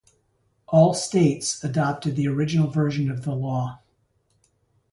All 0.69 0.95
states 0.95 1.63
adopted 1.63 2.15
the 2.15 2.27
original 2.27 2.71
version 2.71 3.11
of 3.11 3.23
the 3.23 3.35
law. 3.35 3.81